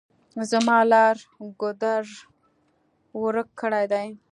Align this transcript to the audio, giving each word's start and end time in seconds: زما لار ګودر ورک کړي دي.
زما 0.49 0.77
لار 0.91 1.17
ګودر 1.61 2.05
ورک 3.21 3.49
کړي 3.61 3.85
دي. 3.91 4.07